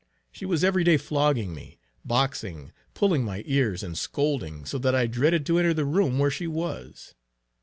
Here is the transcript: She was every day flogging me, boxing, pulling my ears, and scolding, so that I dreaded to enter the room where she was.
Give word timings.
She 0.31 0.47
was 0.47 0.63
every 0.63 0.83
day 0.83 0.97
flogging 0.97 1.53
me, 1.53 1.77
boxing, 2.03 2.71
pulling 2.95 3.23
my 3.23 3.43
ears, 3.45 3.83
and 3.83 3.95
scolding, 3.95 4.65
so 4.65 4.79
that 4.79 4.95
I 4.95 5.05
dreaded 5.05 5.45
to 5.45 5.59
enter 5.59 5.75
the 5.75 5.85
room 5.85 6.17
where 6.17 6.31
she 6.31 6.47
was. 6.47 7.13